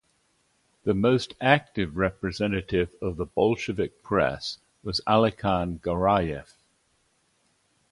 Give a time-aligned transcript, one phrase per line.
[0.83, 6.53] The most active representative of the Bolshevik press was Alikhan Garayev.